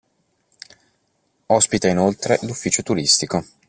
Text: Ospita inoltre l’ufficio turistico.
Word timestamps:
Ospita 1.45 1.87
inoltre 1.87 2.39
l’ufficio 2.41 2.81
turistico. 2.81 3.45